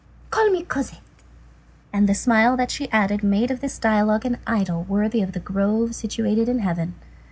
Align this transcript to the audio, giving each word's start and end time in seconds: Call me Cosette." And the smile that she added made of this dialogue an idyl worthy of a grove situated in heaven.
Call 0.31 0.49
me 0.49 0.63
Cosette." 0.63 0.99
And 1.93 2.09
the 2.09 2.15
smile 2.15 2.57
that 2.57 2.71
she 2.71 2.89
added 2.89 3.21
made 3.23 3.51
of 3.51 3.59
this 3.59 3.77
dialogue 3.77 4.25
an 4.25 4.39
idyl 4.47 4.83
worthy 4.87 5.21
of 5.21 5.35
a 5.35 5.39
grove 5.39 5.93
situated 5.93 6.49
in 6.49 6.57
heaven. 6.57 6.95